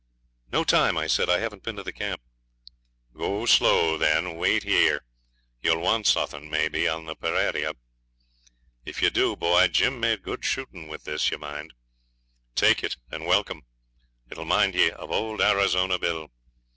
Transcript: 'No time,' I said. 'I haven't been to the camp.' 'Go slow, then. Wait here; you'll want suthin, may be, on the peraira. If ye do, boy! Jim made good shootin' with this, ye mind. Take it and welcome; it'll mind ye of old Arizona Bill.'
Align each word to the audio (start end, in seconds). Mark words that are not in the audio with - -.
'No 0.51 0.63
time,' 0.63 0.97
I 0.97 1.05
said. 1.05 1.29
'I 1.29 1.37
haven't 1.41 1.61
been 1.61 1.75
to 1.75 1.83
the 1.83 1.93
camp.' 1.93 2.23
'Go 3.13 3.45
slow, 3.45 3.99
then. 3.99 4.35
Wait 4.35 4.63
here; 4.63 5.03
you'll 5.61 5.77
want 5.79 6.07
suthin, 6.07 6.49
may 6.49 6.67
be, 6.69 6.87
on 6.87 7.05
the 7.05 7.15
peraira. 7.15 7.75
If 8.83 9.03
ye 9.03 9.11
do, 9.11 9.35
boy! 9.35 9.67
Jim 9.67 9.99
made 9.99 10.23
good 10.23 10.43
shootin' 10.43 10.87
with 10.87 11.03
this, 11.03 11.29
ye 11.29 11.37
mind. 11.37 11.75
Take 12.55 12.83
it 12.83 12.97
and 13.11 13.27
welcome; 13.27 13.61
it'll 14.27 14.43
mind 14.43 14.73
ye 14.73 14.89
of 14.89 15.11
old 15.11 15.39
Arizona 15.39 15.99
Bill.' 15.99 16.31